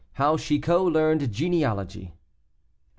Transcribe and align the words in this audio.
HOW 0.13 0.35
CHICOT 0.35 0.85
LEARNED 0.93 1.31
GENEALOGY. 1.31 2.15